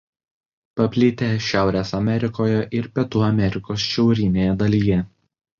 Paplitę 0.79 1.27
Šiaurės 1.49 1.93
Amerikoje 1.99 2.63
ir 2.79 2.89
Pietų 2.97 3.23
Amerikos 3.31 3.87
šiaurinėje 3.93 4.61
dalyje. 4.65 5.03